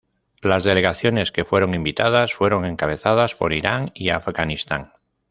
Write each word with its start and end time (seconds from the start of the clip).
Las 0.41 0.63
delegaciones 0.63 1.31
que 1.31 1.45
fueron 1.45 1.75
invitadas 1.75 2.33
fueron 2.33 2.65
encabezadas 2.65 3.35
por 3.35 3.53
Irán 3.53 3.91
y 3.93 4.09
Afganistán. 4.09 4.93